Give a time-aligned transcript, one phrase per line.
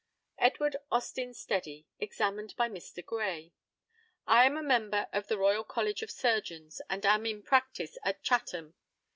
[0.39, 3.05] EDWARD AUSTIN STEDDY, examined by Mr.
[3.05, 3.53] GRAY:
[4.25, 8.23] I am a member of the Royal College of Surgeons, and am in practice at
[8.23, 8.73] Chatham.